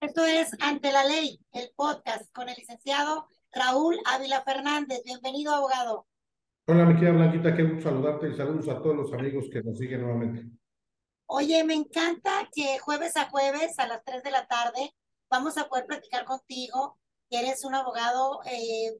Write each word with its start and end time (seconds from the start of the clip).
Esto 0.00 0.24
es 0.24 0.50
Ante 0.60 0.92
la 0.92 1.04
Ley, 1.04 1.38
el 1.52 1.70
podcast 1.76 2.32
con 2.32 2.48
el 2.48 2.54
licenciado 2.56 3.28
Raúl 3.52 4.00
Ávila 4.06 4.42
Fernández. 4.44 5.02
Bienvenido, 5.04 5.52
abogado. 5.52 6.06
Hola, 6.68 6.86
mi 6.86 6.94
querida 6.94 7.12
Blanquita, 7.12 7.54
qué 7.54 7.64
gusto 7.64 7.90
saludarte 7.90 8.30
y 8.30 8.34
saludos 8.34 8.66
a 8.70 8.80
todos 8.80 8.96
los 8.96 9.12
amigos 9.12 9.44
que 9.52 9.62
nos 9.62 9.76
siguen 9.76 10.00
nuevamente. 10.00 10.46
Oye, 11.26 11.62
me 11.64 11.74
encanta 11.74 12.48
que 12.50 12.78
jueves 12.78 13.14
a 13.18 13.28
jueves 13.28 13.78
a 13.78 13.86
las 13.88 14.02
3 14.02 14.22
de 14.22 14.30
la 14.30 14.46
tarde 14.46 14.90
vamos 15.28 15.58
a 15.58 15.68
poder 15.68 15.84
platicar 15.84 16.24
contigo, 16.24 16.98
que 17.28 17.40
eres 17.40 17.62
un 17.66 17.74
abogado 17.74 18.40
eh, 18.46 18.96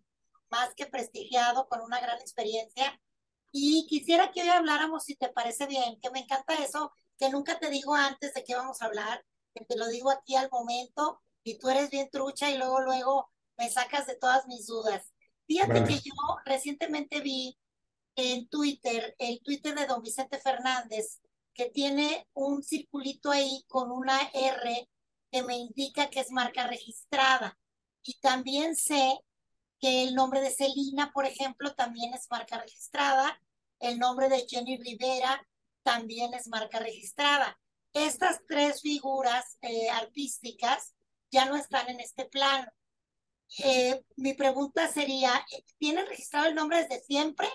más 0.51 0.75
que 0.75 0.85
prestigiado, 0.85 1.67
con 1.67 1.81
una 1.81 1.99
gran 1.99 2.19
experiencia. 2.19 3.01
Y 3.53 3.87
quisiera 3.89 4.33
que 4.33 4.43
hoy 4.43 4.49
habláramos, 4.49 5.05
si 5.05 5.17
te 5.17 5.31
parece 5.31 5.67
bien, 5.67 5.99
que 6.03 6.11
me 6.11 6.21
encanta 6.21 6.63
eso, 6.63 6.93
que 7.19 7.31
nunca 7.31 7.59
te 7.59 7.71
digo 7.71 7.95
antes 7.95 8.35
de 8.35 8.45
qué 8.45 8.55
vamos 8.55 8.83
a 8.83 8.85
hablar, 8.85 9.25
que 9.55 9.65
te 9.65 9.77
lo 9.77 9.89
digo 9.89 10.11
aquí 10.11 10.37
al 10.37 10.51
momento 10.51 11.21
y 11.43 11.59
tú 11.59 11.69
eres 11.69 11.91
bien 11.91 12.09
trucha 12.11 12.51
y 12.51 12.59
luego, 12.59 12.81
luego 12.81 13.31
me 13.57 13.71
sacas 13.71 14.07
de 14.07 14.17
todas 14.17 14.47
mis 14.47 14.67
dudas. 14.67 15.13
Fíjate 15.47 15.85
que 15.85 15.99
yo 15.99 16.13
recientemente 16.45 17.21
vi 17.21 17.59
en 18.17 18.49
Twitter, 18.49 19.15
el 19.19 19.41
Twitter 19.43 19.75
de 19.75 19.87
don 19.87 20.03
Vicente 20.03 20.39
Fernández, 20.39 21.21
que 21.55 21.71
tiene 21.71 22.27
un 22.35 22.63
circulito 22.63 23.31
ahí 23.31 23.65
con 23.69 23.91
una 23.91 24.19
R 24.33 24.89
que 25.31 25.43
me 25.43 25.57
indica 25.57 26.11
que 26.11 26.21
es 26.21 26.31
marca 26.31 26.67
registrada. 26.67 27.59
Y 28.03 28.19
también 28.21 28.77
sé 28.77 29.19
que 29.79 30.05
el 30.05 30.15
nombre 30.15 30.41
de 30.41 30.51
Celina, 30.51 31.13
por 31.13 31.27
ejemplo, 31.27 31.75
también 31.75 32.15
es 32.15 32.27
marca 32.31 32.59
registrada. 32.59 33.41
El 33.79 33.99
nombre 33.99 34.29
de 34.29 34.47
Jenny 34.49 34.77
Rivera 34.77 35.47
también 35.83 36.35
es 36.35 36.49
marca 36.49 36.79
registrada. 36.79 37.59
Estas 37.93 38.41
tres 38.47 38.83
figuras 38.83 39.59
eh, 39.63 39.91
artísticas 39.91 40.95
ya 41.31 41.47
no 41.47 41.57
están 41.57 41.89
en 41.89 42.01
este 42.01 42.27
plano. 42.27 42.71
Eh, 43.65 44.01
mi 44.17 44.35
pregunta 44.35 44.87
sería, 44.87 45.33
¿tienen 45.79 46.07
registrado 46.07 46.47
el 46.47 46.55
nombre 46.55 46.79
desde 46.79 47.01
siempre 47.01 47.49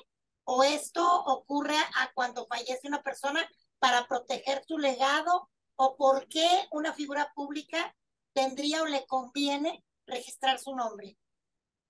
o 0.44 0.64
esto 0.64 1.04
ocurre 1.26 1.78
a 1.78 2.12
cuando 2.14 2.46
fallece 2.48 2.88
una 2.88 3.02
persona 3.02 3.42
para 3.80 4.08
proteger 4.08 4.62
su 4.68 4.78
legado 4.78 5.50
o 5.76 5.96
por 5.98 6.28
qué 6.28 6.48
una 6.72 6.94
figura 6.94 7.32
pública 7.34 7.96
tendría 8.34 8.82
o 8.82 8.86
le 8.86 9.06
conviene 9.08 9.84
registrar 10.06 10.60
su 10.60 10.76
nombre? 10.76 11.18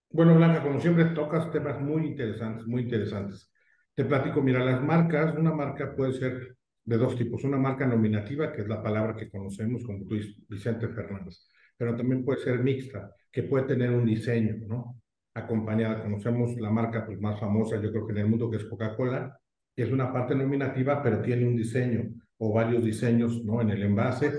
Bueno, 0.10 0.36
Blanca, 0.36 0.64
como 0.64 0.80
siempre 0.80 1.06
tocas 1.06 1.52
temas 1.52 1.82
muy 1.82 2.06
interesantes, 2.06 2.66
muy 2.68 2.84
interesantes. 2.84 3.52
Te 3.94 4.06
platico, 4.06 4.42
mira, 4.42 4.64
las 4.64 4.82
marcas, 4.82 5.36
una 5.36 5.52
marca 5.52 5.96
puede 5.96 6.14
ser 6.14 6.56
de 6.86 6.98
dos 6.98 7.16
tipos. 7.16 7.44
Una 7.44 7.58
marca 7.58 7.86
nominativa, 7.86 8.52
que 8.54 8.62
es 8.62 8.68
la 8.68 8.82
palabra 8.82 9.16
que 9.16 9.30
conocemos 9.30 9.84
como 9.84 10.06
tú, 10.06 10.16
Vicente 10.48 10.88
Fernández, 10.90 11.48
pero 11.78 11.96
también 11.96 12.24
puede 12.24 12.40
ser 12.40 12.60
mixta, 12.60 13.12
que 13.32 13.44
puede 13.44 13.66
tener 13.66 13.92
un 13.92 14.06
diseño, 14.06 14.56
¿no? 14.68 15.02
Acompañada, 15.34 16.04
conocemos 16.04 16.56
la 16.58 16.70
marca 16.70 17.06
pues, 17.06 17.20
más 17.20 17.40
famosa, 17.40 17.82
yo 17.82 17.92
creo 17.92 18.06
que 18.06 18.14
en 18.14 18.20
el 18.20 18.28
mundo, 18.28 18.50
que 18.50 18.58
es 18.58 18.66
Coca-Cola, 18.66 19.38
que 19.76 19.84
es 19.84 19.92
una 19.92 20.14
parte 20.14 20.36
nominativa, 20.36 21.04
pero 21.04 21.22
tiene 21.22 21.46
un 21.46 21.56
diseño 21.56 22.14
o 22.38 22.54
varios 22.54 22.84
diseños, 22.84 23.44
¿no? 23.44 23.62
En 23.62 23.72
el 23.72 23.84
envase. 23.84 24.34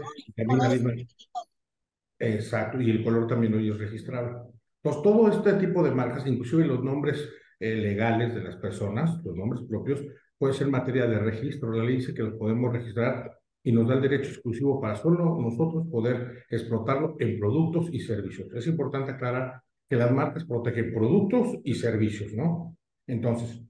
Exacto, 2.18 2.80
y 2.80 2.90
el 2.90 3.04
color 3.04 3.26
también 3.26 3.54
hoy 3.54 3.68
es 3.68 3.78
registrado. 3.78 4.52
Entonces, 4.82 5.02
todo 5.02 5.28
este 5.28 5.52
tipo 5.54 5.82
de 5.82 5.90
marcas, 5.90 6.26
inclusive 6.26 6.64
los 6.64 6.82
nombres 6.82 7.28
eh, 7.58 7.74
legales 7.74 8.34
de 8.34 8.42
las 8.42 8.56
personas, 8.56 9.22
los 9.24 9.36
nombres 9.36 9.62
propios, 9.68 10.00
puede 10.38 10.54
ser 10.54 10.68
materia 10.68 11.06
de 11.06 11.18
registro. 11.18 11.72
La 11.72 11.84
ley 11.84 11.96
dice 11.96 12.14
que 12.14 12.22
los 12.22 12.34
podemos 12.34 12.72
registrar 12.72 13.38
y 13.62 13.72
nos 13.72 13.88
da 13.88 13.94
el 13.94 14.02
derecho 14.02 14.30
exclusivo 14.30 14.80
para 14.80 14.94
solo 14.94 15.40
nosotros 15.40 15.86
poder 15.90 16.44
explotarlo 16.48 17.16
en 17.18 17.38
productos 17.38 17.88
y 17.92 18.00
servicios. 18.00 18.52
Es 18.54 18.66
importante 18.66 19.12
aclarar 19.12 19.60
que 19.88 19.96
las 19.96 20.12
marcas 20.12 20.44
protegen 20.44 20.92
productos 20.92 21.58
y 21.64 21.74
servicios, 21.74 22.32
¿no? 22.32 22.76
Entonces, 23.06 23.62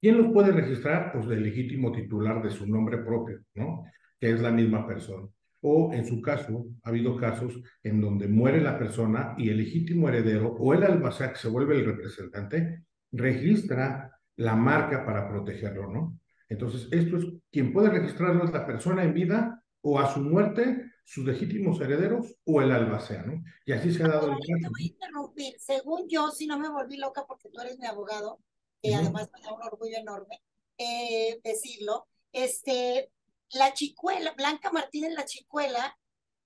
¿quién 0.00 0.18
los 0.18 0.32
puede 0.32 0.52
registrar? 0.52 1.12
Pues 1.12 1.26
el 1.26 1.42
legítimo 1.42 1.92
titular 1.92 2.42
de 2.42 2.50
su 2.50 2.66
nombre 2.66 2.98
propio, 2.98 3.40
¿no? 3.54 3.84
Que 4.18 4.30
es 4.30 4.40
la 4.40 4.50
misma 4.50 4.86
persona. 4.86 5.26
O 5.62 5.92
en 5.94 6.04
su 6.04 6.20
caso, 6.20 6.66
ha 6.82 6.90
habido 6.90 7.16
casos 7.16 7.58
en 7.82 8.00
donde 8.00 8.28
muere 8.28 8.60
la 8.60 8.78
persona 8.78 9.34
y 9.38 9.48
el 9.48 9.56
legítimo 9.56 10.08
heredero 10.08 10.54
o 10.58 10.74
el 10.74 10.82
albacea 10.82 11.32
que 11.32 11.38
se 11.38 11.48
vuelve 11.48 11.76
el 11.76 11.86
representante 11.86 12.84
registra 13.10 14.10
la 14.36 14.54
marca 14.54 15.04
para 15.04 15.28
protegerlo, 15.28 15.88
¿no? 15.88 16.18
Entonces, 16.48 16.88
esto 16.90 17.16
es, 17.16 17.24
quien 17.50 17.72
puede 17.72 17.90
registrarlo 17.90 18.44
es 18.44 18.52
la 18.52 18.66
persona 18.66 19.02
en 19.02 19.14
vida 19.14 19.62
o 19.80 19.98
a 19.98 20.12
su 20.12 20.20
muerte, 20.20 20.90
sus 21.04 21.24
legítimos 21.24 21.80
herederos 21.80 22.34
o 22.44 22.60
el 22.60 22.72
albacea, 22.72 23.22
¿no? 23.22 23.42
Y 23.66 23.72
así 23.72 23.92
se 23.92 24.02
ha 24.02 24.08
dado 24.08 24.28
el 24.28 24.38
caso. 24.38 24.70
voy 24.70 24.82
a 24.82 24.86
interrumpir. 24.86 25.54
Según 25.58 26.08
yo, 26.08 26.30
si 26.30 26.46
no 26.46 26.58
me 26.58 26.68
volví 26.68 26.96
loca 26.96 27.24
porque 27.26 27.48
tú 27.50 27.60
eres 27.60 27.78
mi 27.78 27.86
abogado, 27.86 28.40
que 28.82 28.94
además 28.94 29.30
me 29.32 29.40
da 29.42 29.52
un 29.54 29.62
orgullo 29.62 29.96
enorme 29.96 30.42
eh, 30.78 31.40
decirlo, 31.42 32.06
este, 32.32 33.10
la 33.50 33.72
chicuela, 33.72 34.32
Blanca 34.32 34.72
Martínez 34.72 35.12
La 35.14 35.24
Chicuela, 35.24 35.96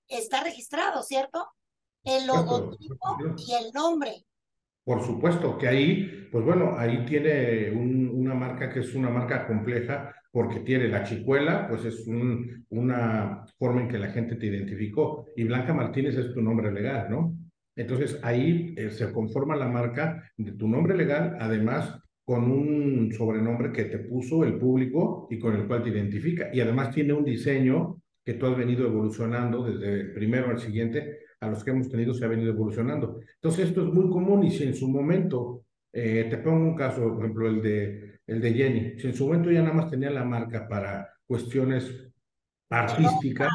está 0.07 0.43
registrado, 0.43 1.03
¿cierto? 1.03 1.47
El 2.03 2.27
logotipo 2.27 3.17
y 3.37 3.53
el 3.53 3.71
nombre. 3.73 4.25
Por 4.89 5.03
supuesto 5.03 5.55
que 5.55 5.67
ahí, 5.67 6.27
pues 6.31 6.43
bueno, 6.43 6.73
ahí 6.75 7.05
tiene 7.05 7.69
una 7.69 8.33
marca 8.33 8.71
que 8.71 8.79
es 8.79 8.95
una 8.95 9.11
marca 9.11 9.45
compleja 9.45 10.11
porque 10.31 10.61
tiene 10.61 10.87
la 10.87 11.03
chicuela, 11.03 11.67
pues 11.67 11.85
es 11.85 12.07
una 12.07 13.45
forma 13.59 13.81
en 13.81 13.87
que 13.87 13.99
la 13.99 14.07
gente 14.07 14.35
te 14.35 14.47
identificó 14.47 15.27
y 15.35 15.43
Blanca 15.43 15.75
Martínez 15.75 16.17
es 16.17 16.33
tu 16.33 16.41
nombre 16.41 16.71
legal, 16.71 17.05
¿no? 17.07 17.37
Entonces 17.75 18.19
ahí 18.23 18.73
eh, 18.75 18.89
se 18.89 19.13
conforma 19.13 19.55
la 19.55 19.67
marca 19.67 20.23
de 20.35 20.53
tu 20.53 20.67
nombre 20.67 20.97
legal, 20.97 21.37
además 21.39 21.95
con 22.25 22.49
un 22.49 23.13
sobrenombre 23.13 23.71
que 23.71 23.83
te 23.83 23.99
puso 23.99 24.43
el 24.43 24.57
público 24.57 25.27
y 25.29 25.37
con 25.37 25.55
el 25.55 25.67
cual 25.67 25.83
te 25.83 25.89
identifica. 25.89 26.49
Y 26.51 26.61
además 26.61 26.95
tiene 26.95 27.13
un 27.13 27.25
diseño 27.25 28.01
que 28.25 28.33
tú 28.33 28.47
has 28.47 28.57
venido 28.57 28.87
evolucionando 28.87 29.63
desde 29.65 30.01
el 30.01 30.13
primero 30.13 30.49
al 30.49 30.57
siguiente 30.57 31.19
a 31.39 31.47
los 31.47 31.63
que 31.63 31.71
hemos 31.71 31.89
tenido 31.89 32.13
se 32.13 32.25
ha 32.25 32.27
venido 32.27 32.51
evolucionando. 32.51 33.19
Entonces, 33.35 33.69
esto 33.69 33.87
es 33.87 33.93
muy 33.93 34.09
común 34.09 34.43
y 34.43 34.51
si 34.51 34.63
en 34.63 34.75
su 34.75 34.87
momento, 34.89 35.63
eh, 35.91 36.27
te 36.29 36.37
pongo 36.37 36.69
un 36.69 36.75
caso, 36.75 37.01
por 37.13 37.19
ejemplo, 37.19 37.47
el 37.47 37.61
de, 37.61 38.19
el 38.27 38.41
de 38.41 38.53
Jenny, 38.53 38.99
si 38.99 39.07
en 39.07 39.15
su 39.15 39.25
momento 39.25 39.51
ya 39.51 39.61
nada 39.61 39.73
más 39.73 39.89
tenía 39.89 40.11
la 40.11 40.25
marca 40.25 40.67
para 40.67 41.09
cuestiones 41.25 42.11
artísticas, 42.69 43.49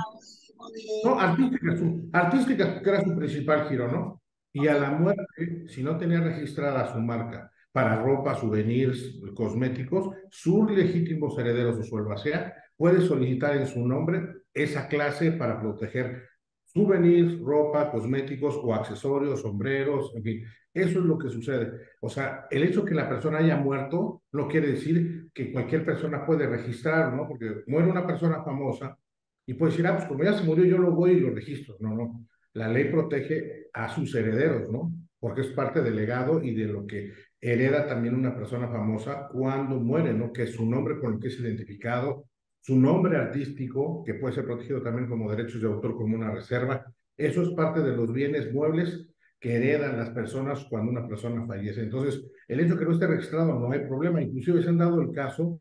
no, 1.05 1.21
artísticas, 1.21 1.81
artísticas, 2.13 2.83
que 2.83 2.91
era 2.91 3.05
su 3.05 3.15
principal 3.15 3.69
giro, 3.69 3.91
¿no? 3.91 4.23
Y 4.53 4.67
a 4.69 4.75
la 4.75 4.91
muerte, 4.91 5.69
si 5.69 5.83
no 5.83 5.97
tenía 5.99 6.21
registrada 6.21 6.93
su 6.93 7.01
marca 7.01 7.51
para 7.73 8.01
ropa, 8.01 8.37
souvenirs, 8.37 9.21
cosméticos, 9.35 10.11
sus 10.31 10.71
legítimos 10.71 11.37
herederos 11.39 11.77
o 11.77 11.83
su 11.83 11.99
albacea 11.99 12.55
puede 12.77 13.01
solicitar 13.01 13.57
en 13.57 13.67
su 13.67 13.87
nombre 13.87 14.45
esa 14.53 14.87
clase 14.89 15.33
para 15.33 15.61
proteger 15.61 16.29
souvenirs, 16.75 17.39
ropa, 17.41 17.91
cosméticos 17.91 18.57
o 18.63 18.75
accesorios, 18.75 19.41
sombreros, 19.41 20.13
en 20.17 20.23
fin. 20.23 20.45
Eso 20.73 20.99
es 20.99 21.05
lo 21.05 21.17
que 21.17 21.31
sucede. 21.31 21.71
O 22.01 22.09
sea, 22.09 22.47
el 22.51 22.65
hecho 22.65 22.85
que 22.85 22.95
la 22.95 23.09
persona 23.09 23.39
haya 23.39 23.57
muerto 23.57 24.25
no 24.33 24.49
quiere 24.49 24.73
decir 24.73 25.29
que 25.33 25.53
cualquier 25.53 25.85
persona 25.85 26.27
puede 26.27 26.49
registrar, 26.49 27.15
¿no? 27.15 27.29
Porque 27.29 27.63
muere 27.69 27.89
una 27.89 28.05
persona 28.05 28.43
famosa 28.43 28.99
y 29.47 29.55
puede 29.55 29.71
decir, 29.71 29.87
ah, 29.87 29.97
pues 29.97 30.09
como 30.09 30.25
ya 30.25 30.33
se 30.33 30.45
murió, 30.45 30.65
yo 30.65 30.79
lo 30.79 30.91
voy 30.91 31.13
y 31.13 31.21
lo 31.21 31.31
registro. 31.31 31.77
No, 31.79 31.95
no. 31.95 32.27
La 32.55 32.69
ley 32.69 32.91
protege 32.91 33.69
a 33.73 33.89
sus 33.89 34.13
herederos, 34.15 34.69
¿no? 34.71 34.93
Porque 35.21 35.43
es 35.43 35.49
parte 35.49 35.81
del 35.81 35.95
legado 35.95 36.43
y 36.43 36.55
de 36.55 36.67
lo 36.67 36.87
que 36.87 37.13
hereda 37.41 37.87
también 37.87 38.17
una 38.17 38.35
persona 38.35 38.67
famosa 38.69 39.29
cuando 39.31 39.79
muere, 39.79 40.13
¿no? 40.13 40.33
Que 40.33 40.45
es 40.45 40.55
su 40.55 40.67
nombre 40.69 40.99
con 40.99 41.15
el 41.15 41.21
que 41.21 41.29
es 41.29 41.39
identificado, 41.39 42.27
su 42.65 42.81
nombre 42.81 43.19
artístico, 43.19 44.03
que 44.05 44.15
puede 44.15 44.35
ser 44.35 44.47
protegido 44.47 44.81
también 44.81 45.07
como 45.07 45.31
derechos 45.31 45.61
de 45.61 45.67
autor 45.69 45.97
como 45.97 46.17
una 46.17 46.33
reserva. 46.33 46.83
Eso 47.15 47.43
es 47.43 47.51
parte 47.51 47.81
de 47.81 47.95
los 47.95 48.11
bienes 48.11 48.51
muebles 48.55 49.07
que 49.39 49.57
heredan 49.57 49.99
las 49.99 50.09
personas 50.11 50.65
cuando 50.71 50.91
una 50.91 51.07
persona 51.07 51.47
fallece. 51.47 51.83
Entonces, 51.83 52.25
el 52.49 52.61
hecho 52.61 52.73
de 52.73 52.79
que 52.79 52.87
no 52.87 52.93
esté 52.93 53.07
registrado 53.07 53.61
no 53.61 53.71
hay 53.71 53.81
problema. 53.81 54.23
Inclusive 54.23 54.63
se 54.63 54.71
han 54.71 54.79
dado 54.79 55.03
el 55.03 55.13
caso 55.13 55.61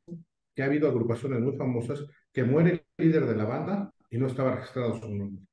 que 0.56 0.64
ha 0.64 0.68
habido 0.68 0.88
agrupaciones 0.88 1.42
muy 1.42 1.58
famosas 1.58 2.06
que 2.32 2.46
muere 2.46 2.86
el 2.98 3.08
líder 3.08 3.26
de 3.26 3.36
la 3.36 3.46
banda 3.46 3.94
y 4.10 4.18
no 4.18 4.28
estaba 4.28 4.56
registrado 4.56 4.98
su 4.98 5.14
nombre. 5.14 5.44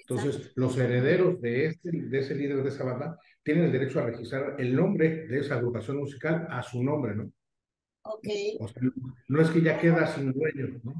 Entonces, 0.00 0.52
los 0.56 0.76
herederos 0.76 1.40
de, 1.40 1.66
este, 1.68 1.90
de 1.90 2.18
ese 2.18 2.34
líder 2.34 2.62
de 2.62 2.68
esa 2.68 2.84
banda 2.84 3.18
tienen 3.42 3.64
el 3.64 3.72
derecho 3.72 4.00
a 4.00 4.04
registrar 4.04 4.56
el 4.58 4.76
nombre 4.76 5.26
de 5.26 5.38
esa 5.38 5.54
agrupación 5.54 5.96
musical 5.96 6.46
a 6.50 6.62
su 6.62 6.84
nombre, 6.84 7.14
¿no? 7.14 7.32
Ok. 8.02 8.28
no 9.28 9.42
es 9.42 9.50
que 9.50 9.62
ya 9.62 9.78
queda 9.78 10.06
sin 10.14 10.32
dueño, 10.32 10.80
¿no? 10.84 10.94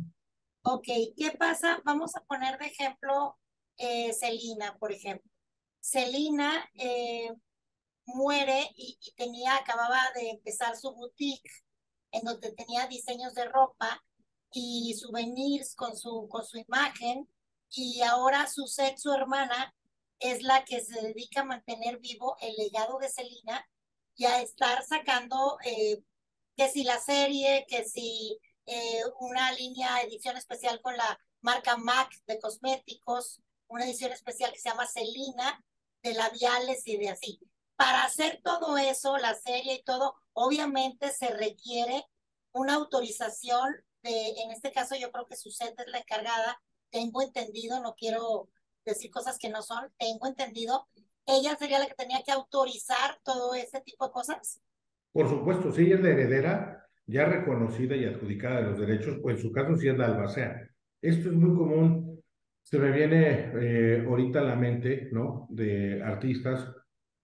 Ok, 0.62 0.86
¿qué 1.16 1.30
pasa? 1.38 1.80
Vamos 1.84 2.14
a 2.16 2.24
poner 2.24 2.58
de 2.58 2.66
ejemplo 2.66 3.38
eh, 3.78 4.12
Celina, 4.12 4.76
por 4.78 4.92
ejemplo. 4.92 5.30
Celina 5.80 6.68
eh, 6.74 7.32
muere 8.04 8.70
y, 8.76 8.98
tenía, 9.16 9.56
acababa 9.56 10.00
de 10.14 10.30
empezar 10.30 10.76
su 10.76 10.92
boutique, 10.92 11.50
en 12.10 12.24
donde 12.24 12.52
tenía 12.52 12.86
diseños 12.86 13.34
de 13.34 13.46
ropa 13.46 14.02
y 14.52 14.94
souvenirs 14.94 15.74
con 15.74 15.96
su, 15.96 16.28
con 16.28 16.44
su 16.44 16.58
imagen, 16.58 17.28
y 17.70 18.02
ahora 18.02 18.46
su 18.46 18.64
ex, 18.78 19.00
su 19.00 19.12
hermana, 19.12 19.74
es 20.18 20.42
la 20.42 20.64
que 20.64 20.80
se 20.80 21.00
dedica 21.00 21.42
a 21.42 21.44
mantener 21.44 21.98
vivo 22.00 22.36
el 22.40 22.54
legado 22.56 22.98
de 22.98 23.08
Selena 23.08 23.64
y 24.16 24.24
a 24.24 24.42
estar 24.42 24.82
sacando 24.82 25.58
eh, 25.64 26.02
que 26.58 26.68
si 26.68 26.82
la 26.82 26.98
serie, 26.98 27.64
que 27.68 27.84
si 27.84 28.36
eh, 28.66 29.02
una 29.20 29.52
línea 29.52 30.02
edición 30.02 30.36
especial 30.36 30.80
con 30.82 30.96
la 30.96 31.18
marca 31.40 31.76
MAC 31.76 32.12
de 32.26 32.40
cosméticos, 32.40 33.40
una 33.68 33.84
edición 33.84 34.10
especial 34.10 34.52
que 34.52 34.58
se 34.58 34.68
llama 34.68 34.88
Selena 34.88 35.64
de 36.02 36.14
labiales 36.14 36.84
y 36.88 36.96
de 36.96 37.10
así. 37.10 37.38
Para 37.76 38.02
hacer 38.02 38.40
todo 38.42 38.76
eso, 38.76 39.18
la 39.18 39.36
serie 39.36 39.74
y 39.74 39.84
todo, 39.84 40.16
obviamente 40.32 41.12
se 41.12 41.28
requiere 41.28 42.04
una 42.50 42.74
autorización 42.74 43.76
de, 44.02 44.30
en 44.42 44.50
este 44.50 44.72
caso 44.72 44.96
yo 44.96 45.12
creo 45.12 45.28
que 45.28 45.36
Susette 45.36 45.78
es 45.78 45.86
la 45.86 45.98
encargada, 45.98 46.60
tengo 46.90 47.22
entendido, 47.22 47.78
no 47.78 47.94
quiero 47.94 48.48
decir 48.84 49.12
cosas 49.12 49.38
que 49.38 49.48
no 49.48 49.62
son, 49.62 49.94
tengo 49.96 50.26
entendido, 50.26 50.88
ella 51.24 51.56
sería 51.56 51.78
la 51.78 51.86
que 51.86 51.94
tenía 51.94 52.24
que 52.24 52.32
autorizar 52.32 53.20
todo 53.22 53.54
ese 53.54 53.80
tipo 53.80 54.06
de 54.06 54.12
cosas. 54.12 54.60
Por 55.18 55.28
supuesto, 55.28 55.72
si 55.72 55.82
ella 55.82 55.96
es 55.96 56.00
la 56.02 56.10
heredera 56.10 56.86
ya 57.04 57.24
reconocida 57.24 57.96
y 57.96 58.04
adjudicada 58.04 58.60
de 58.60 58.70
los 58.70 58.78
derechos, 58.78 59.18
pues 59.20 59.34
en 59.34 59.42
su 59.42 59.50
caso 59.50 59.76
sí 59.76 59.88
es 59.88 59.98
la 59.98 60.06
albacea. 60.06 60.70
Esto 61.02 61.30
es 61.30 61.34
muy 61.34 61.56
común, 61.56 62.20
se 62.62 62.78
me 62.78 62.92
viene 62.92 63.50
eh, 63.60 64.04
ahorita 64.06 64.38
a 64.38 64.44
la 64.44 64.54
mente, 64.54 65.08
¿no? 65.10 65.48
De 65.50 66.00
artistas 66.04 66.72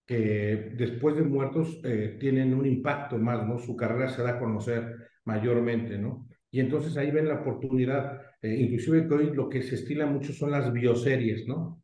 que 0.04 0.72
después 0.76 1.14
de 1.14 1.22
muertos 1.22 1.80
eh, 1.84 2.16
tienen 2.18 2.52
un 2.52 2.66
impacto 2.66 3.16
más, 3.16 3.46
¿no? 3.46 3.60
Su 3.60 3.76
carrera 3.76 4.08
se 4.08 4.24
da 4.24 4.30
a 4.30 4.38
conocer 4.40 4.96
mayormente, 5.24 5.96
¿no? 5.96 6.26
Y 6.50 6.58
entonces 6.58 6.96
ahí 6.96 7.12
ven 7.12 7.28
la 7.28 7.42
oportunidad, 7.42 8.22
eh, 8.42 8.56
inclusive 8.56 9.06
hoy 9.14 9.32
lo 9.32 9.48
que 9.48 9.62
se 9.62 9.76
estila 9.76 10.06
mucho 10.06 10.32
son 10.32 10.50
las 10.50 10.72
bioseries, 10.72 11.46
¿no? 11.46 11.80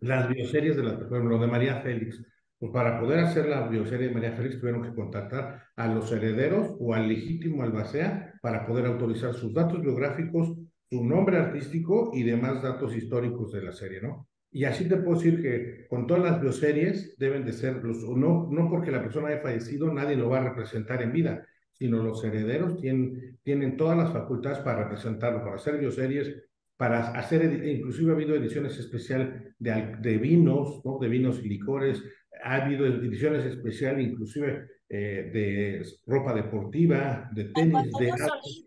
Las 0.00 0.28
bioseries 0.28 0.76
de 0.76 0.82
la, 0.82 0.98
por 0.98 1.16
ejemplo, 1.16 1.38
de 1.38 1.46
María 1.46 1.80
Félix. 1.80 2.22
Pues 2.58 2.72
para 2.72 2.98
poder 2.98 3.18
hacer 3.18 3.48
la 3.48 3.68
bioserie 3.68 4.08
de 4.08 4.14
María 4.14 4.32
Félix 4.32 4.58
tuvieron 4.58 4.82
que 4.82 4.94
contactar 4.94 5.62
a 5.76 5.86
los 5.88 6.10
herederos 6.10 6.74
o 6.80 6.94
al 6.94 7.06
legítimo 7.06 7.62
albacea 7.62 8.34
para 8.40 8.66
poder 8.66 8.86
autorizar 8.86 9.34
sus 9.34 9.52
datos 9.52 9.82
biográficos, 9.82 10.56
su 10.88 11.04
nombre 11.04 11.36
artístico 11.36 12.12
y 12.14 12.22
demás 12.22 12.62
datos 12.62 12.96
históricos 12.96 13.52
de 13.52 13.62
la 13.62 13.72
serie, 13.72 14.00
¿no? 14.00 14.28
Y 14.50 14.64
así 14.64 14.88
te 14.88 14.96
puedo 14.96 15.18
decir 15.18 15.42
que 15.42 15.86
con 15.86 16.06
todas 16.06 16.22
las 16.22 16.40
bioseries 16.40 17.14
deben 17.18 17.44
de 17.44 17.52
ser, 17.52 17.84
los, 17.84 17.98
no, 18.16 18.48
no 18.50 18.70
porque 18.70 18.90
la 18.90 19.02
persona 19.02 19.28
haya 19.28 19.42
fallecido, 19.42 19.92
nadie 19.92 20.16
lo 20.16 20.30
va 20.30 20.38
a 20.38 20.48
representar 20.48 21.02
en 21.02 21.12
vida, 21.12 21.46
sino 21.72 22.02
los 22.02 22.24
herederos 22.24 22.80
tienen, 22.80 23.38
tienen 23.42 23.76
todas 23.76 23.98
las 23.98 24.12
facultades 24.12 24.60
para 24.60 24.84
representarlo, 24.84 25.40
para 25.40 25.56
hacer 25.56 25.76
bioseries, 25.78 26.42
para 26.76 27.10
hacer, 27.18 27.66
inclusive 27.66 28.12
ha 28.12 28.14
habido 28.14 28.34
ediciones 28.34 28.78
especiales 28.78 29.54
de, 29.58 29.96
de 30.00 30.16
vinos, 30.16 30.80
¿no? 30.84 30.98
de 30.98 31.08
vinos 31.08 31.40
y 31.42 31.48
licores, 31.48 32.02
ha 32.46 32.62
habido 32.62 32.86
ediciones 32.86 33.44
especiales 33.44 34.06
inclusive 34.06 34.68
eh, 34.88 35.30
de 35.32 35.86
ropa 36.06 36.32
deportiva, 36.32 37.28
de 37.32 37.44
tenis, 37.46 37.90
de... 37.98 38.10
Solís, 38.10 38.66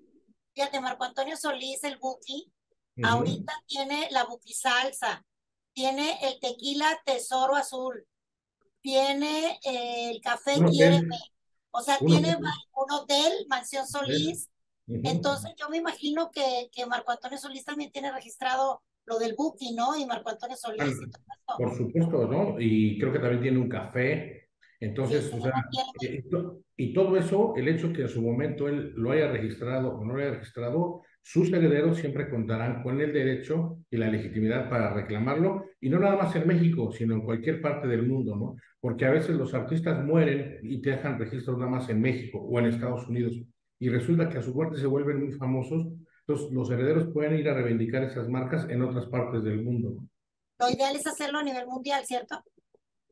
fíjate, 0.53 0.81
Marco 0.81 1.05
Antonio 1.05 1.37
Solís, 1.37 1.81
el 1.85 1.97
Buki, 1.97 2.51
ahorita 3.01 3.53
tiene 3.65 4.09
la 4.11 4.25
Buki 4.25 4.53
salsa, 4.53 5.25
tiene 5.71 6.17
el 6.23 6.39
tequila 6.41 6.99
Tesoro 7.05 7.55
Azul, 7.55 8.05
tiene 8.81 9.59
el 9.63 10.19
café 10.19 10.55
Quiéreme, 10.69 11.17
o 11.71 11.81
sea, 11.81 11.97
tiene 11.99 12.35
un 12.35 12.91
hotel, 12.91 13.45
Mansión 13.47 13.87
Solís. 13.87 14.49
Entonces 14.87 15.51
yo 15.57 15.69
me 15.69 15.77
imagino 15.77 16.31
que, 16.31 16.69
que 16.73 16.85
Marco 16.85 17.11
Antonio 17.11 17.37
Solís 17.37 17.63
también 17.63 17.91
tiene 17.91 18.11
registrado 18.11 18.81
lo 19.09 19.17
del 19.17 19.33
Buki, 19.35 19.73
¿no? 19.73 19.97
Y 19.97 20.05
Marco 20.05 20.29
Antonio 20.29 20.55
Solís. 20.55 20.99
Por 21.57 21.75
supuesto, 21.75 22.27
¿no? 22.27 22.55
Y 22.59 22.97
creo 22.99 23.11
que 23.11 23.19
también 23.19 23.41
tiene 23.41 23.57
un 23.57 23.67
café. 23.67 24.49
Entonces, 24.79 25.33
o 25.33 25.41
sea, 25.41 25.51
eh, 26.01 26.23
y 26.77 26.93
todo 26.93 27.17
eso, 27.17 27.53
el 27.57 27.67
hecho 27.67 27.91
que 27.91 28.03
en 28.03 28.07
su 28.07 28.21
momento 28.21 28.69
él 28.69 28.93
lo 28.95 29.11
haya 29.11 29.29
registrado 29.29 29.97
o 29.97 30.05
no 30.05 30.13
lo 30.13 30.21
haya 30.21 30.31
registrado, 30.31 31.01
sus 31.21 31.51
herederos 31.51 31.97
siempre 31.97 32.29
contarán 32.29 32.81
con 32.81 33.01
el 33.01 33.11
derecho 33.11 33.79
y 33.91 33.97
la 33.97 34.07
legitimidad 34.07 34.69
para 34.69 34.93
reclamarlo, 34.93 35.65
y 35.81 35.89
no 35.89 35.99
nada 35.99 36.15
más 36.15 36.33
en 36.37 36.47
México, 36.47 36.91
sino 36.93 37.13
en 37.13 37.21
cualquier 37.21 37.61
parte 37.61 37.89
del 37.89 38.07
mundo, 38.07 38.37
¿no? 38.37 38.55
Porque 38.79 39.05
a 39.05 39.11
veces 39.11 39.35
los 39.35 39.53
artistas 39.53 40.03
mueren 40.05 40.59
y 40.63 40.81
te 40.81 40.91
dejan 40.91 41.19
registros 41.19 41.57
nada 41.57 41.69
más 41.69 41.89
en 41.89 41.99
México 41.99 42.39
o 42.39 42.57
en 42.59 42.67
Estados 42.67 43.07
Unidos, 43.09 43.37
y 43.79 43.89
resulta 43.89 44.29
que 44.29 44.37
a 44.37 44.41
su 44.41 44.53
muerte 44.53 44.77
se 44.77 44.87
vuelven 44.87 45.19
muy 45.19 45.33
famosos, 45.33 45.87
entonces 46.29 46.51
los 46.53 46.69
herederos 46.69 47.07
pueden 47.11 47.39
ir 47.39 47.49
a 47.49 47.55
reivindicar 47.55 48.03
esas 48.03 48.29
marcas 48.29 48.69
en 48.69 48.83
otras 48.83 49.07
partes 49.07 49.43
del 49.43 49.63
mundo. 49.63 50.03
Lo 50.59 50.69
ideal 50.69 50.95
es 50.95 51.07
hacerlo 51.07 51.39
a 51.39 51.43
nivel 51.43 51.65
mundial, 51.65 52.05
¿cierto? 52.05 52.43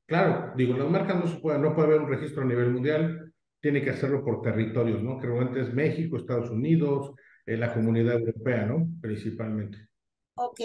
Claro, 0.06 0.54
digo, 0.56 0.78
las 0.78 0.90
marcas 0.90 1.18
no 1.18 1.28
se 1.28 1.38
pueden, 1.38 1.64
no 1.64 1.74
puede 1.74 1.88
haber 1.88 2.02
un 2.02 2.10
registro 2.10 2.44
a 2.44 2.46
nivel 2.46 2.72
mundial, 2.72 3.34
tiene 3.60 3.81
que 3.81 3.90
hacerlo 3.90 4.24
por 4.24 4.44
territorios, 4.44 5.02
¿no? 5.02 5.19
Que 5.19 5.28
normalmente 5.28 5.62
es 5.62 5.74
México, 5.74 6.18
Estados 6.18 6.52
Unidos, 6.52 7.14
en 7.46 7.60
la 7.60 7.74
comunidad 7.74 8.19
europea, 8.19 8.66
¿no? 8.66 8.88
Principalmente. 9.02 9.80
Ok. 10.36 10.60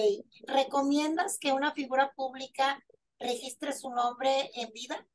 ¿Recomiendas 0.46 1.38
que 1.38 1.52
una 1.52 1.72
figura 1.72 2.12
pública 2.14 2.84
registre 3.18 3.72
su 3.72 3.88
nombre 3.90 4.50
en 4.56 4.70
vida? 4.72 5.06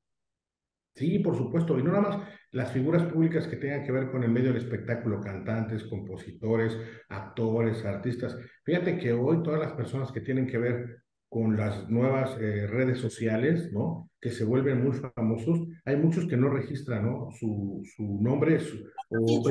Sí, 0.97 1.19
por 1.19 1.37
supuesto. 1.37 1.77
Y 1.77 1.83
no 1.83 1.91
nada 1.91 2.09
más 2.09 2.27
las 2.51 2.71
figuras 2.71 3.03
públicas 3.03 3.47
que 3.47 3.57
tengan 3.57 3.83
que 3.83 3.91
ver 3.91 4.09
con 4.09 4.23
el 4.23 4.31
medio 4.31 4.51
del 4.51 4.63
espectáculo, 4.63 5.21
cantantes, 5.21 5.83
compositores, 5.83 6.75
actores, 7.07 7.85
artistas. 7.85 8.35
Fíjate 8.63 8.97
que 8.97 9.13
hoy 9.13 9.43
todas 9.43 9.59
las 9.59 9.73
personas 9.73 10.11
que 10.11 10.21
tienen 10.21 10.47
que 10.47 10.57
ver 10.57 11.03
con 11.29 11.55
las 11.55 11.87
nuevas 11.87 12.35
eh, 12.39 12.65
redes 12.67 12.99
sociales, 12.99 13.71
¿no? 13.71 14.09
Que 14.19 14.31
se 14.31 14.43
vuelven 14.43 14.83
muy 14.83 14.97
famosos. 14.97 15.67
Hay 15.85 15.97
muchos 15.97 16.25
que 16.25 16.37
no 16.37 16.49
registran, 16.49 17.05
¿no? 17.05 17.29
Su, 17.31 17.83
su 17.95 18.03
nombre. 18.21 18.59
Su, 18.59 18.77
o, 19.09 19.43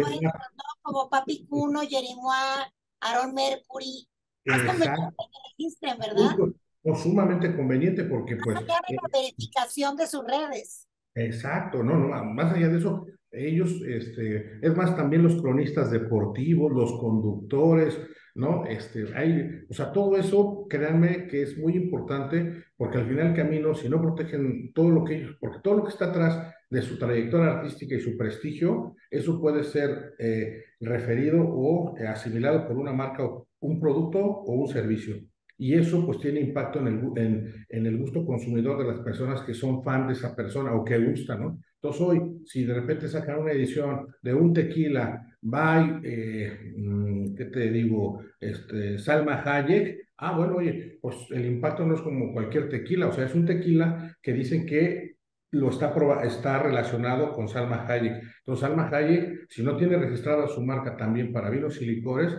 como 0.83 1.09
Papi 1.09 1.47
Cuno, 1.47 1.81
Jerimois, 1.83 2.67
Aaron 3.01 3.35
Mercury. 3.35 4.09
Es 4.45 4.63
conveniente 4.65 5.15
que 5.17 5.39
registren, 5.51 5.99
¿verdad? 5.99 6.37
O 6.83 6.95
sumamente 6.95 7.55
conveniente 7.55 8.05
porque 8.05 8.37
pues... 8.37 8.61
la 8.63 8.77
eh, 8.89 8.97
verificación 9.13 9.97
de 9.97 10.07
sus 10.07 10.25
redes. 10.25 10.89
Exacto, 11.17 11.83
no, 11.83 11.99
no, 11.99 12.25
más 12.25 12.53
allá 12.53 12.69
de 12.69 12.77
eso, 12.77 13.07
ellos, 13.33 13.83
este, 13.87 14.59
es 14.61 14.77
más, 14.77 14.95
también 14.95 15.23
los 15.23 15.41
cronistas 15.41 15.91
deportivos, 15.91 16.71
los 16.73 16.93
conductores, 17.01 17.99
¿no? 18.35 18.67
Este, 18.67 19.07
hay, 19.15 19.65
o 19.67 19.73
sea, 19.73 19.93
todo 19.93 20.19
eso, 20.19 20.67
créanme 20.69 21.27
que 21.27 21.41
es 21.41 21.57
muy 21.57 21.75
importante, 21.75 22.65
porque 22.77 22.99
al 22.99 23.09
final 23.09 23.29
del 23.29 23.37
camino, 23.37 23.75
si 23.75 23.89
no 23.89 24.03
protegen 24.03 24.73
todo 24.75 24.91
lo 24.91 25.05
que 25.05 25.17
ellos, 25.17 25.37
porque 25.41 25.61
todo 25.63 25.77
lo 25.77 25.85
que 25.85 25.91
está 25.91 26.11
atrás 26.11 26.53
de 26.69 26.83
su 26.83 26.99
trayectoria 26.99 27.53
artística 27.53 27.95
y 27.95 28.01
su 28.01 28.19
prestigio, 28.19 28.95
eso 29.11 29.41
puede 29.41 29.65
ser 29.65 30.15
eh, 30.19 30.65
referido 30.81 31.43
o 31.43 31.97
eh, 31.97 32.07
asimilado 32.07 32.69
por 32.69 32.77
una 32.77 32.93
marca, 32.93 33.27
un 33.61 33.81
producto 33.81 34.19
o 34.19 34.53
un 34.53 34.69
servicio. 34.69 35.17
Y 35.59 35.75
eso 35.75 36.05
pues 36.05 36.19
tiene 36.19 36.41
impacto 36.41 36.81
en 36.81 36.87
el, 36.89 37.01
en, 37.17 37.67
en 37.69 37.87
el 37.87 37.97
gusto 37.99 38.25
consumidor 38.27 38.79
de 38.79 38.93
las 38.93 39.01
personas 39.01 39.41
que 39.43 39.55
son 39.55 39.83
fan 39.83 40.07
de 40.07 40.13
esa 40.13 40.35
persona 40.37 40.73
o 40.75 40.85
que 40.85 40.99
gustan, 40.99 41.41
¿no? 41.41 41.59
Entonces 41.77 42.01
hoy, 42.03 42.43
si 42.45 42.65
de 42.65 42.75
repente 42.75 43.09
sacan 43.09 43.39
una 43.39 43.53
edición 43.53 44.09
de 44.21 44.35
un 44.35 44.53
tequila 44.53 45.25
by, 45.41 46.01
eh, 46.03 46.75
mm, 46.77 47.35
¿qué 47.35 47.45
te 47.47 47.71
digo? 47.71 48.23
Este, 48.41 48.99
Salma 48.99 49.43
Hayek, 49.45 50.09
ah, 50.17 50.37
bueno, 50.37 50.57
oye, 50.57 50.99
pues 51.01 51.17
el 51.31 51.47
impacto 51.47 51.85
no 51.87 51.95
es 51.95 52.01
como 52.01 52.33
cualquier 52.33 52.69
tequila, 52.69 53.09
o 53.09 53.13
sea, 53.13 53.27
es 53.27 53.35
un 53.35 53.47
tequila 53.47 54.17
que 54.21 54.33
dicen 54.33 54.67
que 54.67 55.17
lo 55.53 55.71
está, 55.71 55.95
está 56.25 56.63
relacionado 56.63 57.33
con 57.33 57.49
Salma 57.49 57.87
Hayek. 57.87 58.23
Entonces, 58.39 58.61
Salma 58.61 58.89
Hayek, 58.89 59.47
si 59.49 59.63
no 59.63 59.77
tiene 59.77 59.97
registrada 59.97 60.49
su 60.49 60.63
marca 60.63 60.97
también 60.97 61.33
para 61.33 61.51
vinos 61.51 61.81
y 61.81 61.87
licores, 61.87 62.35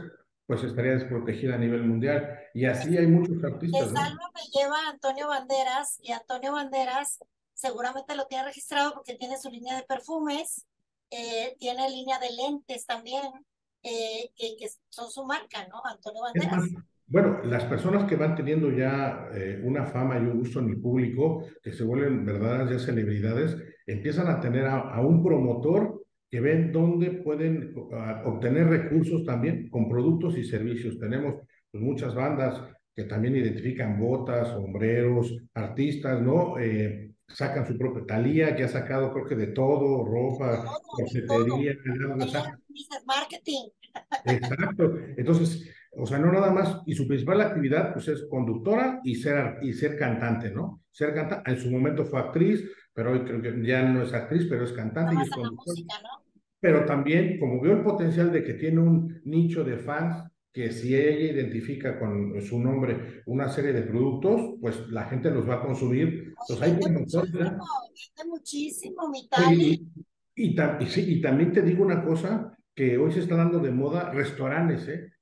pues 0.46 0.64
estaría 0.64 0.94
desprotegida 0.94 1.56
a 1.56 1.58
nivel 1.58 1.84
mundial. 1.84 2.37
Y 2.58 2.66
así 2.66 2.98
hay 2.98 3.06
muchos 3.06 3.44
artistas. 3.44 3.82
El 3.84 3.96
Salma 3.96 4.32
me 4.34 4.42
lleva 4.52 4.90
Antonio 4.90 5.28
Banderas 5.28 6.00
y 6.02 6.12
Antonio 6.12 6.54
Banderas 6.54 7.20
seguramente 7.54 8.16
lo 8.16 8.26
tiene 8.26 8.46
registrado 8.46 8.96
porque 8.96 9.14
tiene 9.14 9.38
su 9.38 9.52
línea 9.52 9.76
de 9.76 9.84
perfumes, 9.84 10.66
eh, 11.12 11.56
tiene 11.60 11.88
línea 11.88 12.18
de 12.18 12.32
lentes 12.32 12.88
también, 12.88 13.26
eh, 13.84 14.32
que, 14.36 14.56
que, 14.58 14.70
son 14.90 15.12
su 15.12 15.24
marca, 15.24 15.68
¿no? 15.68 15.84
Antonio 15.86 16.24
Banderas. 16.24 16.64
Bueno, 17.06 17.44
las 17.44 17.64
personas 17.66 18.06
que 18.06 18.16
van 18.16 18.36
teniendo 18.36 18.72
ya 18.72 19.30
eh, 19.36 19.62
una 19.64 19.86
fama 19.86 20.18
y 20.18 20.22
un 20.22 20.40
gusto 20.40 20.60
en 20.60 20.70
el 20.70 20.82
público, 20.82 21.46
que 21.62 21.74
se 21.74 21.84
vuelven 21.84 22.26
verdaderas 22.26 22.72
ya 22.72 22.80
celebridades, 22.80 23.56
empiezan 23.86 24.30
a 24.32 24.40
tener 24.40 24.66
a, 24.66 25.00
un 25.02 25.24
promotor 25.24 26.04
que 26.28 26.42
ven 26.42 26.72
dónde 26.72 27.12
pueden 27.12 27.76
obtener 28.26 28.68
recursos 28.68 29.24
también 29.26 29.70
con 29.70 29.88
productos 29.88 30.36
y 30.40 30.44
servicios. 30.44 31.00
Tenemos 31.00 31.36
muchas 31.78 32.16
bandas 32.16 32.62
que 32.96 33.04
también 33.04 33.36
identifican 33.36 34.00
botas, 34.00 34.50
sombreros, 34.50 35.36
artistas, 35.54 36.22
¿no? 36.22 36.58
Eh, 36.58 37.12
sacan 37.28 37.68
su 37.68 37.78
propia 37.78 38.06
Talía, 38.06 38.56
que 38.56 38.64
ha 38.64 38.68
sacado 38.68 39.12
creo 39.14 39.26
que 39.26 39.36
de 39.36 39.48
todo, 39.48 40.04
ropa, 40.06 40.66
cosmetería, 40.88 41.76
marketing. 43.06 43.70
Exacto. 44.26 44.96
Entonces, 45.18 45.70
o 45.92 46.06
sea, 46.06 46.20
no 46.20 46.32
nada 46.32 46.52
más, 46.52 46.82
y 46.86 46.96
su 46.96 47.08
principal 47.08 47.42
actividad 47.42 47.94
pues 47.94 48.08
es 48.08 48.28
conductora 48.30 49.00
y 49.04 49.16
ser, 49.16 49.58
y 49.62 49.74
ser 49.74 49.98
cantante, 49.98 50.52
¿no? 50.52 50.84
Ser 50.92 51.14
cantante, 51.14 51.52
en 51.52 51.60
su 51.60 51.70
momento 51.70 52.06
fue 52.06 52.20
actriz, 52.20 52.64
pero 52.94 53.12
hoy 53.12 53.24
creo 53.26 53.42
que 53.42 53.66
ya 53.66 53.84
no 53.84 54.02
es 54.02 54.14
actriz, 54.14 54.48
pero 54.50 54.64
es 54.64 54.72
cantante. 54.72 55.16
y 55.16 55.22
es 55.22 55.30
música, 55.38 55.96
¿no? 56.02 56.26
Pero 56.60 56.86
también, 56.86 57.40
como 57.40 57.62
vio 57.62 57.74
el 57.74 57.84
potencial 57.84 58.32
de 58.32 58.44
que 58.44 58.56
tiene 58.56 58.80
un 58.80 59.22
nicho 59.26 59.64
de 59.64 59.78
fans, 59.78 60.24
que 60.58 60.72
si 60.72 60.96
ella 60.96 61.34
identifica 61.34 62.00
con 62.00 62.42
su 62.42 62.60
nombre 62.60 63.22
una 63.28 63.48
serie 63.48 63.74
de 63.74 63.84
productos, 63.84 64.56
pues 64.60 64.88
la 64.90 65.06
gente 65.06 65.30
los 65.30 65.48
va 65.48 65.56
a 65.56 65.62
consumir. 65.62 66.34
Pues 66.48 66.60
hay 66.60 66.74
muchísimo, 66.74 67.64
muchísimo, 68.26 69.08
mi 69.08 69.30
y, 69.56 69.88
y, 70.36 70.56
y, 70.56 71.22
también 71.22 71.54
te 71.54 71.62
digo 71.62 71.86
una 71.86 72.04
cosa, 72.04 72.58
que 72.74 72.98
hoy 72.98 73.12
se 73.12 73.20
está 73.20 73.36
dando 73.36 73.60
de 73.60 73.70
moda 73.70 74.10
restaurantes, 74.12 74.88
¿eh? 74.88 75.14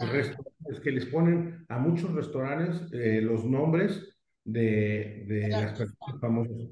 Restaurantes 0.00 0.80
que 0.80 0.92
les 0.92 1.06
ponen 1.06 1.66
a 1.68 1.78
muchos 1.78 2.14
restaurantes 2.14 2.88
eh, 2.92 3.20
los 3.20 3.44
nombres 3.44 4.16
de, 4.44 5.24
de 5.26 5.48
las 5.48 5.76
personas 5.76 6.20
famosas. 6.20 6.68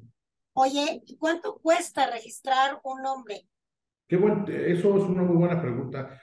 Oye, 0.52 1.02
¿cuánto 1.18 1.59
cuesta 1.59 2.09
registrar 2.09 2.78
un 2.85 3.02
nombre? 3.02 3.49
Qué 4.06 4.16
bueno, 4.16 4.47
eso 4.47 4.97
es 4.97 5.02
una 5.02 5.25
muy 5.25 5.37
buena 5.37 5.61
pregunta. 5.61 6.20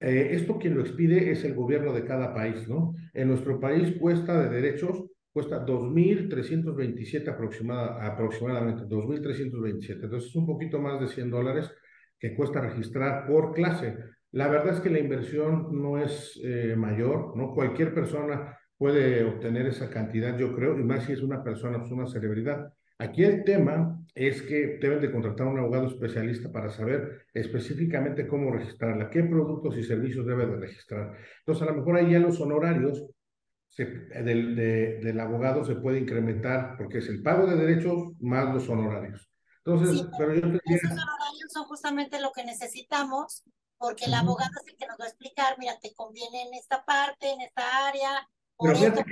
Eh, 0.00 0.30
esto 0.32 0.58
quien 0.58 0.74
lo 0.74 0.80
expide 0.80 1.30
es 1.30 1.44
el 1.44 1.54
gobierno 1.54 1.92
de 1.92 2.04
cada 2.04 2.32
país, 2.32 2.66
¿no? 2.66 2.94
En 3.12 3.28
nuestro 3.28 3.60
país 3.60 3.96
cuesta 4.00 4.42
de 4.42 4.48
derechos, 4.48 5.04
cuesta 5.32 5.64
2.327 5.64 7.28
aproximada, 7.28 8.06
aproximadamente, 8.06 8.84
2.327. 8.84 10.04
Entonces 10.04 10.30
es 10.30 10.36
un 10.36 10.46
poquito 10.46 10.80
más 10.80 11.00
de 11.00 11.08
100 11.08 11.30
dólares 11.30 11.70
que 12.18 12.34
cuesta 12.34 12.60
registrar 12.60 13.26
por 13.26 13.52
clase. 13.52 13.96
La 14.32 14.48
verdad 14.48 14.74
es 14.74 14.80
que 14.80 14.90
la 14.90 15.00
inversión 15.00 15.68
no 15.72 15.98
es 15.98 16.40
eh, 16.42 16.74
mayor, 16.76 17.36
¿no? 17.36 17.52
Cualquier 17.52 17.92
persona 17.92 18.56
puede 18.78 19.24
obtener 19.24 19.66
esa 19.66 19.90
cantidad, 19.90 20.38
yo 20.38 20.54
creo, 20.54 20.78
y 20.78 20.82
más 20.82 21.04
si 21.04 21.12
es 21.12 21.22
una 21.22 21.42
persona, 21.44 21.76
es 21.76 21.80
pues, 21.80 21.92
una 21.92 22.06
celebridad. 22.06 22.72
Aquí 23.00 23.24
el 23.24 23.44
tema 23.44 23.98
es 24.14 24.42
que 24.42 24.78
deben 24.78 25.00
de 25.00 25.10
contratar 25.10 25.46
a 25.46 25.50
un 25.50 25.58
abogado 25.58 25.86
especialista 25.86 26.52
para 26.52 26.68
saber 26.68 27.26
específicamente 27.32 28.28
cómo 28.28 28.52
registrarla, 28.52 29.08
qué 29.08 29.22
productos 29.22 29.74
y 29.78 29.84
servicios 29.84 30.26
debe 30.26 30.46
de 30.46 30.56
registrar. 30.56 31.16
Entonces, 31.38 31.62
a 31.62 31.70
lo 31.70 31.78
mejor 31.78 31.96
ahí 31.96 32.12
ya 32.12 32.18
los 32.18 32.38
honorarios 32.40 33.06
del, 33.78 34.54
del 34.54 35.20
abogado 35.20 35.64
se 35.64 35.76
puede 35.76 35.98
incrementar 35.98 36.76
porque 36.76 36.98
es 36.98 37.08
el 37.08 37.22
pago 37.22 37.46
de 37.46 37.56
derechos 37.56 38.12
más 38.20 38.52
los 38.52 38.68
honorarios. 38.68 39.30
Entonces, 39.64 40.06
pero, 40.18 40.34
yo 40.34 40.48
esos 40.66 40.90
honorarios 40.90 41.52
son 41.54 41.64
justamente 41.64 42.20
lo 42.20 42.32
que 42.32 42.44
necesitamos 42.44 43.44
porque 43.78 44.04
el 44.04 44.14
abogado 44.14 44.50
es 44.60 44.72
el 44.72 44.76
que 44.76 44.86
nos 44.86 45.00
va 45.00 45.04
a 45.06 45.08
explicar, 45.08 45.56
mira, 45.58 45.78
te 45.80 45.94
conviene 45.94 46.42
en 46.42 46.52
esta 46.52 46.84
parte, 46.84 47.32
en 47.32 47.40
esta 47.40 47.88
área, 47.88 48.28
por 48.56 48.72
esto, 48.72 49.02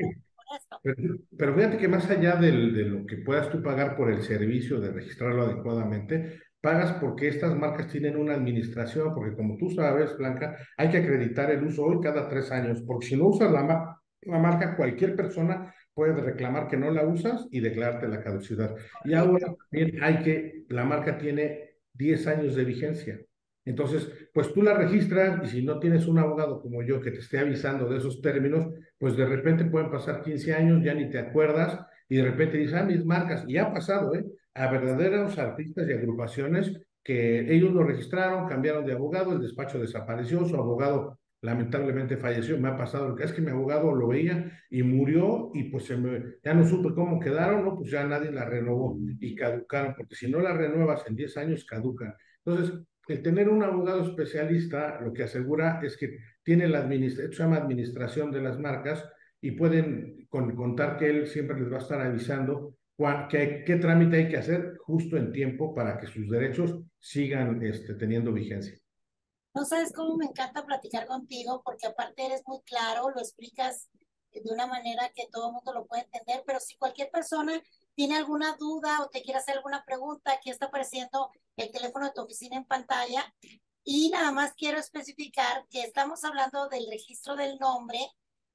pero, 1.36 1.54
fíjate 1.54 1.78
que 1.78 1.88
más 1.88 2.08
allá 2.10 2.36
de 2.36 2.52
lo 2.52 3.06
que 3.06 3.18
puedas 3.18 3.50
tú 3.50 3.62
pagar 3.62 3.96
por 3.96 4.10
el 4.10 4.22
servicio 4.22 4.80
de 4.80 4.92
registrarlo 4.92 5.42
adecuadamente, 5.42 6.40
pagas 6.60 6.92
porque 7.00 7.28
estas 7.28 7.56
marcas 7.56 7.88
tienen 7.88 8.16
una 8.16 8.34
administración, 8.34 9.14
porque 9.14 9.36
como 9.36 9.56
tú 9.56 9.70
sabes, 9.70 10.16
Blanca, 10.16 10.56
hay 10.76 10.90
que 10.90 10.98
acreditar 10.98 11.50
el 11.50 11.64
uso 11.64 11.84
hoy 11.84 12.00
cada 12.02 12.28
tres 12.28 12.50
años, 12.50 12.82
porque 12.86 13.06
si 13.06 13.16
no 13.16 13.26
usas 13.26 13.50
la, 13.52 14.00
la 14.22 14.38
marca, 14.38 14.76
cualquier 14.76 15.14
persona 15.14 15.74
puede 15.94 16.20
reclamar 16.20 16.68
que 16.68 16.76
no 16.76 16.90
la 16.90 17.04
usas 17.04 17.46
y 17.50 17.60
declararte 17.60 18.08
la 18.08 18.22
caducidad. 18.22 18.74
Y 19.04 19.14
ahora 19.14 19.54
también 19.70 20.02
hay 20.02 20.22
que, 20.22 20.64
la 20.68 20.84
marca 20.84 21.18
tiene 21.18 21.74
10 21.94 22.26
años 22.28 22.54
de 22.54 22.64
vigencia. 22.64 23.20
Entonces, 23.68 24.10
pues 24.32 24.52
tú 24.52 24.62
la 24.62 24.74
registras 24.74 25.40
y 25.44 25.48
si 25.48 25.64
no 25.64 25.78
tienes 25.78 26.06
un 26.06 26.18
abogado 26.18 26.60
como 26.62 26.82
yo 26.82 27.00
que 27.00 27.10
te 27.10 27.18
esté 27.18 27.38
avisando 27.38 27.88
de 27.88 27.98
esos 27.98 28.20
términos, 28.22 28.66
pues 28.98 29.16
de 29.16 29.26
repente 29.26 29.66
pueden 29.66 29.90
pasar 29.90 30.22
15 30.22 30.54
años, 30.54 30.82
ya 30.82 30.94
ni 30.94 31.10
te 31.10 31.18
acuerdas 31.18 31.78
y 32.08 32.16
de 32.16 32.24
repente 32.24 32.56
dices, 32.56 32.74
ah, 32.74 32.84
mis 32.84 33.04
marcas, 33.04 33.44
y 33.46 33.58
ha 33.58 33.70
pasado, 33.72 34.14
¿eh? 34.14 34.24
A 34.54 34.70
verdaderos 34.70 35.38
artistas 35.38 35.86
y 35.88 35.92
agrupaciones 35.92 36.80
que 37.04 37.54
ellos 37.54 37.72
lo 37.72 37.84
registraron, 37.84 38.48
cambiaron 38.48 38.86
de 38.86 38.92
abogado, 38.92 39.32
el 39.32 39.40
despacho 39.40 39.78
desapareció, 39.78 40.44
su 40.44 40.56
abogado 40.56 41.18
lamentablemente 41.40 42.16
falleció, 42.16 42.58
me 42.58 42.68
ha 42.68 42.76
pasado, 42.76 43.16
es 43.18 43.32
que 43.32 43.40
mi 43.40 43.50
abogado 43.50 43.94
lo 43.94 44.08
veía 44.08 44.50
y 44.70 44.82
murió 44.82 45.50
y 45.54 45.64
pues 45.64 45.84
se 45.84 45.96
me, 45.96 46.36
ya 46.42 46.54
no 46.54 46.66
supe 46.66 46.92
cómo 46.94 47.20
quedaron, 47.20 47.64
¿no? 47.64 47.76
Pues 47.76 47.90
ya 47.90 48.04
nadie 48.04 48.32
la 48.32 48.44
renovó 48.44 48.98
y 49.20 49.34
caducaron, 49.34 49.94
porque 49.96 50.16
si 50.16 50.30
no 50.30 50.40
la 50.40 50.52
renuevas 50.52 51.04
en 51.06 51.14
10 51.14 51.36
años, 51.36 51.64
caducan. 51.64 52.14
Entonces, 52.44 52.80
el 53.08 53.22
tener 53.22 53.48
un 53.48 53.62
abogado 53.62 54.02
especialista 54.02 55.00
lo 55.00 55.12
que 55.12 55.24
asegura 55.24 55.80
es 55.82 55.96
que 55.96 56.18
tiene 56.42 56.68
la 56.68 56.80
administración, 56.80 57.32
se 57.32 57.42
llama 57.42 57.56
administración 57.56 58.30
de 58.30 58.42
las 58.42 58.58
marcas 58.58 59.04
y 59.40 59.52
pueden 59.52 60.26
contar 60.28 60.96
que 60.96 61.08
él 61.08 61.26
siempre 61.26 61.58
les 61.58 61.72
va 61.72 61.76
a 61.76 61.80
estar 61.80 62.00
avisando 62.00 62.74
qué, 63.30 63.62
qué 63.66 63.76
trámite 63.76 64.16
hay 64.16 64.28
que 64.28 64.36
hacer 64.36 64.76
justo 64.78 65.16
en 65.16 65.32
tiempo 65.32 65.74
para 65.74 65.98
que 65.98 66.06
sus 66.06 66.28
derechos 66.28 66.78
sigan 66.98 67.62
este, 67.62 67.94
teniendo 67.94 68.32
vigencia. 68.32 68.76
No 69.54 69.64
sabes 69.64 69.92
cómo 69.92 70.16
me 70.16 70.26
encanta 70.26 70.66
platicar 70.66 71.06
contigo 71.06 71.62
porque 71.64 71.86
aparte 71.86 72.26
eres 72.26 72.42
muy 72.46 72.60
claro, 72.62 73.10
lo 73.10 73.20
explicas 73.20 73.88
de 74.32 74.52
una 74.52 74.66
manera 74.66 75.10
que 75.14 75.26
todo 75.32 75.48
el 75.48 75.54
mundo 75.54 75.72
lo 75.72 75.86
puede 75.86 76.02
entender, 76.02 76.42
pero 76.46 76.60
si 76.60 76.76
cualquier 76.76 77.10
persona 77.10 77.60
tiene 77.98 78.16
alguna 78.16 78.54
duda 78.54 79.02
o 79.02 79.08
te 79.08 79.22
quiere 79.22 79.40
hacer 79.40 79.56
alguna 79.56 79.84
pregunta, 79.84 80.30
aquí 80.30 80.50
está 80.50 80.66
apareciendo 80.66 81.32
el 81.56 81.72
teléfono 81.72 82.06
de 82.06 82.12
tu 82.12 82.20
oficina 82.20 82.56
en 82.56 82.64
pantalla. 82.64 83.34
Y 83.82 84.10
nada 84.10 84.30
más 84.30 84.54
quiero 84.54 84.78
especificar 84.78 85.66
que 85.68 85.82
estamos 85.82 86.22
hablando 86.22 86.68
del 86.68 86.86
registro 86.88 87.34
del 87.34 87.58
nombre. 87.58 87.98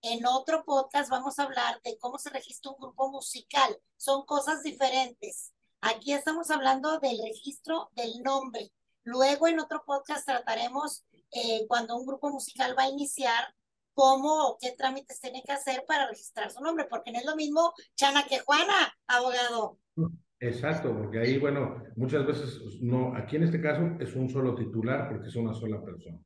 En 0.02 0.26
otro 0.26 0.64
podcast 0.64 1.10
vamos 1.10 1.40
a 1.40 1.44
hablar 1.44 1.82
de 1.84 1.98
cómo 1.98 2.20
se 2.20 2.30
registra 2.30 2.72
un 2.72 2.78
grupo 2.80 3.12
musical. 3.12 3.78
Son 3.98 4.26
cosas 4.26 4.64
diferentes. 4.64 5.52
Aquí 5.82 6.14
estamos 6.14 6.50
hablando 6.50 7.00
del 7.00 7.20
registro 7.22 7.90
del 7.96 8.24
nombre. 8.24 8.72
Luego 9.04 9.50
en 9.50 9.60
otro 9.60 9.84
podcast 9.86 10.26
trataremos 10.26 11.04
eh, 11.32 11.66
cuando 11.68 11.98
un 11.98 12.06
grupo 12.06 12.30
musical 12.30 12.80
va 12.80 12.84
a 12.84 12.90
iniciar 12.90 13.54
cómo 13.94 14.50
o 14.50 14.58
qué 14.60 14.74
trámites 14.78 15.20
tiene 15.20 15.42
que 15.46 15.52
hacer 15.52 15.84
para 15.88 16.08
registrar 16.08 16.52
su 16.52 16.62
nombre, 16.62 16.86
porque 16.90 17.12
no 17.12 17.20
es 17.20 17.26
lo 17.26 17.36
mismo 17.36 17.74
Chana 17.96 18.26
que 18.28 18.40
Juana, 18.40 18.94
abogado. 19.08 19.80
Exacto, 20.40 20.94
porque 20.94 21.20
ahí, 21.20 21.38
bueno, 21.38 21.82
muchas 21.96 22.26
veces 22.26 22.60
no, 22.82 23.16
aquí 23.16 23.38
en 23.38 23.44
este 23.44 23.62
caso 23.62 23.96
es 24.00 24.14
un 24.16 24.30
solo 24.30 24.56
titular 24.56 25.08
porque 25.10 25.30
es 25.30 25.36
una 25.36 25.54
sola 25.54 25.82
persona. 25.82 26.20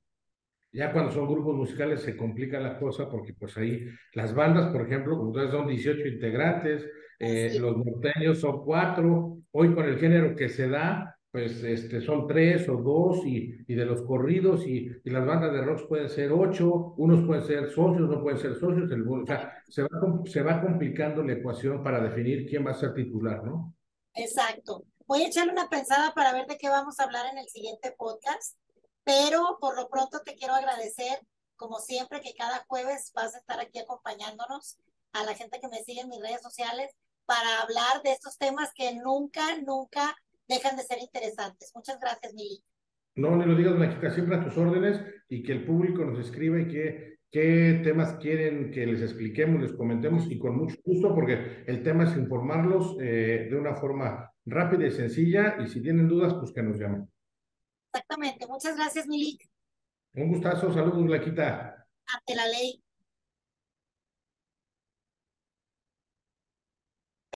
Ya 0.71 0.91
cuando 0.91 1.11
son 1.11 1.27
grupos 1.27 1.55
musicales 1.55 2.01
se 2.01 2.17
complica 2.17 2.59
la 2.59 2.79
cosa 2.79 3.09
porque 3.09 3.33
pues 3.33 3.55
ahí 3.57 3.85
las 4.13 4.33
bandas, 4.33 4.71
por 4.71 4.81
ejemplo, 4.81 5.21
ustedes 5.21 5.51
son 5.51 5.67
18 5.67 6.07
integrantes, 6.07 6.85
eh, 7.19 7.57
los 7.59 7.77
norteños 7.77 8.39
son 8.39 8.63
cuatro, 8.63 9.37
hoy 9.51 9.73
con 9.73 9.85
el 9.85 9.97
género 9.97 10.35
que 10.35 10.49
se 10.49 10.67
da, 10.67 11.16
pues 11.31 11.63
este, 11.63 12.01
son 12.01 12.27
tres 12.27 12.67
o 12.69 12.77
dos 12.77 13.25
y, 13.25 13.53
y 13.67 13.75
de 13.75 13.85
los 13.85 14.01
corridos 14.03 14.65
y, 14.65 14.89
y, 15.03 15.09
las 15.09 15.25
bandas 15.25 15.51
de 15.51 15.61
rock 15.61 15.87
pueden 15.87 16.09
ser 16.09 16.31
ocho, 16.31 16.93
unos 16.97 17.25
pueden 17.25 17.43
ser 17.45 17.69
socios, 17.69 18.09
no 18.09 18.21
pueden 18.21 18.39
ser 18.39 18.55
socios, 18.55 18.89
el, 18.91 19.07
o 19.07 19.25
sea, 19.25 19.61
se 19.67 19.83
va, 19.83 19.89
se 20.25 20.41
va 20.41 20.61
complicando 20.61 21.23
la 21.23 21.33
ecuación 21.33 21.83
para 21.83 21.99
definir 22.01 22.47
quién 22.49 22.65
va 22.65 22.71
a 22.71 22.75
ser 22.75 22.93
titular, 22.93 23.43
¿no? 23.43 23.75
Exacto. 24.13 24.83
Voy 25.05 25.23
a 25.23 25.27
echarle 25.27 25.51
una 25.51 25.69
pensada 25.69 26.13
para 26.13 26.33
ver 26.33 26.47
de 26.47 26.57
qué 26.57 26.69
vamos 26.69 26.99
a 26.99 27.03
hablar 27.03 27.25
en 27.31 27.37
el 27.37 27.47
siguiente 27.47 27.93
podcast, 27.97 28.57
pero 29.03 29.57
por 29.59 29.75
lo 29.75 29.89
pronto 29.89 30.21
te 30.21 30.35
quiero 30.35 30.53
agradecer, 30.53 31.19
como 31.55 31.79
siempre, 31.79 32.21
que 32.21 32.33
cada 32.33 32.65
jueves 32.67 33.11
vas 33.13 33.35
a 33.35 33.39
estar 33.39 33.59
aquí 33.59 33.79
acompañándonos 33.79 34.77
a 35.13 35.23
la 35.23 35.33
gente 35.33 35.59
que 35.59 35.67
me 35.67 35.83
sigue 35.83 36.01
en 36.01 36.09
mis 36.09 36.21
redes 36.21 36.41
sociales 36.41 36.91
para 37.25 37.61
hablar 37.61 38.01
de 38.03 38.13
estos 38.13 38.37
temas 38.37 38.71
que 38.73 38.95
nunca, 38.95 39.57
nunca 39.65 40.15
dejan 40.47 40.75
de 40.77 40.83
ser 40.83 40.99
interesantes. 40.99 41.71
Muchas 41.75 41.99
gracias, 41.99 42.33
Mili. 42.33 42.63
No, 43.15 43.35
ni 43.35 43.45
lo 43.45 43.55
digas, 43.55 43.75
Blanquita, 43.75 44.11
siempre 44.11 44.35
a 44.35 44.43
tus 44.43 44.57
órdenes 44.57 45.01
y 45.27 45.41
que 45.43 45.51
el 45.51 45.65
público 45.65 46.05
nos 46.05 46.19
escriba 46.19 46.59
y 46.59 46.67
que 46.67 47.17
qué 47.31 47.81
temas 47.83 48.15
quieren 48.15 48.71
que 48.71 48.85
les 48.85 49.01
expliquemos, 49.01 49.61
les 49.61 49.73
comentemos 49.73 50.29
y 50.29 50.37
con 50.37 50.57
mucho 50.57 50.77
gusto 50.83 51.13
porque 51.13 51.63
el 51.65 51.83
tema 51.83 52.03
es 52.03 52.15
informarlos 52.15 52.95
eh, 53.01 53.47
de 53.49 53.55
una 53.55 53.75
forma 53.75 54.31
rápida 54.45 54.87
y 54.87 54.91
sencilla 54.91 55.57
y 55.59 55.67
si 55.67 55.81
tienen 55.81 56.07
dudas, 56.07 56.33
pues 56.35 56.53
que 56.53 56.61
nos 56.61 56.79
llamen. 56.79 57.09
Exactamente. 57.91 58.45
Muchas 58.47 58.75
gracias, 58.75 59.07
Milik. 59.07 59.49
Un 60.13 60.29
gustazo. 60.29 60.71
Saludos, 60.71 61.03
Blanquita. 61.03 61.87
Ante 62.05 62.35
la 62.35 62.47
ley. 62.47 62.81